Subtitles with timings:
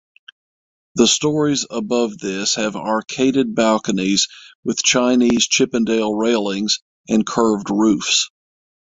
[0.95, 4.29] The storeys above this have arcaded balconies
[4.63, 8.31] with Chinese Chippendale railings and curved roofs.